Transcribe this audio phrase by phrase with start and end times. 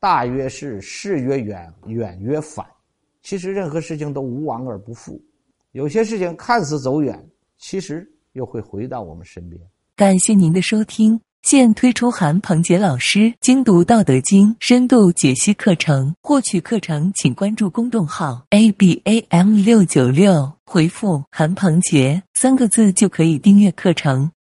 [0.00, 2.64] 大约是事曰远，远曰反。
[3.22, 5.20] 其实任何事情都无往而不复，
[5.72, 7.22] 有些事情看似走远，
[7.58, 9.60] 其实又会回到我们身边。
[9.94, 24.32] 感谢您的收听，现推出韩鹏杰老师精读《道德经》深度解析课程，获取课程请关注公众号 a b a m 六九六，回复“韩鹏杰”三个字就可以订阅课程。